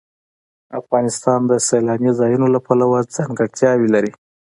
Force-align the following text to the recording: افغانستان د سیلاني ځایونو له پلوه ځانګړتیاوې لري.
افغانستان 0.79 1.39
د 1.47 1.51
سیلاني 1.67 2.11
ځایونو 2.19 2.47
له 2.55 2.59
پلوه 2.65 2.99
ځانګړتیاوې 3.15 3.87
لري. 3.95 4.11